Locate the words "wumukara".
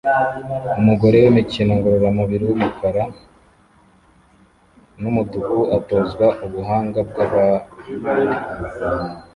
2.49-3.03